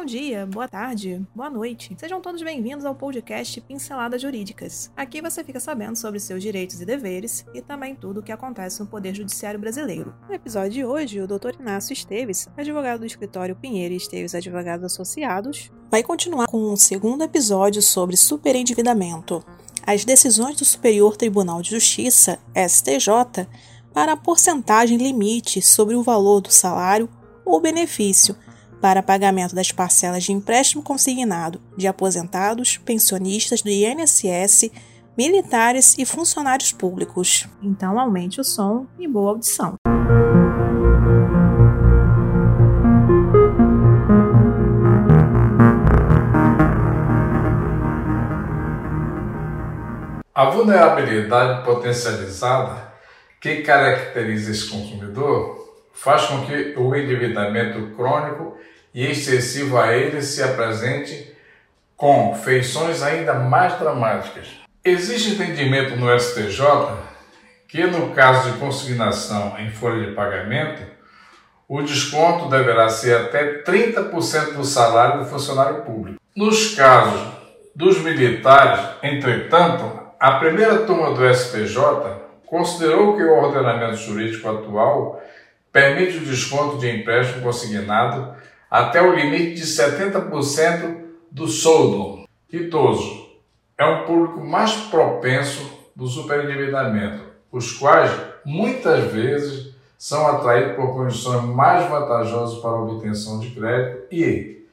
[0.00, 1.94] Bom dia, boa tarde, boa noite.
[2.00, 4.90] Sejam todos bem-vindos ao podcast Pinceladas Jurídicas.
[4.96, 8.80] Aqui você fica sabendo sobre seus direitos e deveres e também tudo o que acontece
[8.80, 10.14] no Poder Judiciário Brasileiro.
[10.26, 11.60] No episódio de hoje, o Dr.
[11.60, 17.22] Inácio Esteves, advogado do escritório Pinheiro e Esteves Advogados Associados, vai continuar com um segundo
[17.22, 19.44] episódio sobre superendividamento.
[19.86, 23.46] As decisões do Superior Tribunal de Justiça, STJ,
[23.92, 27.06] para a porcentagem limite sobre o valor do salário
[27.44, 28.34] ou benefício
[28.80, 34.70] para pagamento das parcelas de empréstimo consignado de aposentados, pensionistas do INSS,
[35.16, 37.46] militares e funcionários públicos.
[37.62, 39.74] Então aumente o som e boa audição.
[50.34, 52.90] A vulnerabilidade potencializada
[53.40, 55.69] que caracteriza esse consumidor
[56.02, 58.56] faz com que o endividamento crônico
[58.94, 61.30] e excessivo a ele se apresente
[61.94, 64.48] com feições ainda mais dramáticas.
[64.82, 66.64] Existe entendimento no STJ
[67.68, 70.82] que, no caso de consignação em folha de pagamento,
[71.68, 76.18] o desconto deverá ser até 30% do salário do funcionário público.
[76.34, 77.20] Nos casos
[77.76, 81.76] dos militares, entretanto, a primeira turma do STJ
[82.46, 85.22] considerou que o ordenamento jurídico atual
[85.72, 88.34] permite o desconto de empréstimo consignado
[88.70, 92.24] até o limite de 70% do soldo.
[92.52, 93.28] Idoso
[93.78, 98.10] é um público mais propenso do superendividamento, os quais
[98.44, 104.66] muitas vezes são atraídos por condições mais vantajosas para a obtenção de crédito e,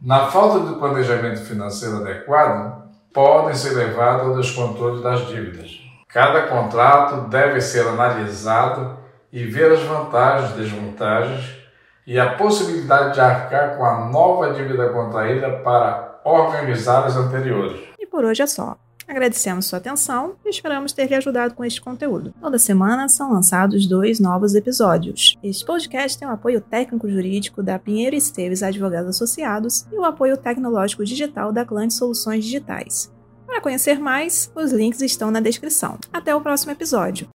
[0.00, 5.80] na falta de planejamento financeiro adequado, podem ser levados ao descontrole das dívidas.
[6.08, 9.01] Cada contrato deve ser analisado
[9.32, 11.62] e ver as vantagens desvantagens
[12.06, 17.80] e a possibilidade de arcar com a nova dívida contraída para organizar as anteriores.
[17.98, 18.76] E por hoje é só.
[19.06, 22.32] Agradecemos sua atenção e esperamos ter lhe ajudado com este conteúdo.
[22.40, 25.36] Toda semana são lançados dois novos episódios.
[25.42, 31.04] Este podcast tem o apoio técnico-jurídico da Pinheiro Esteves Advogados Associados e o apoio tecnológico
[31.04, 33.12] digital da Clã de Soluções Digitais.
[33.46, 35.98] Para conhecer mais, os links estão na descrição.
[36.10, 37.28] Até o próximo episódio.